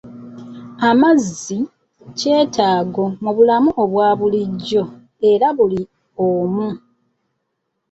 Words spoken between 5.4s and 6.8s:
buli omu.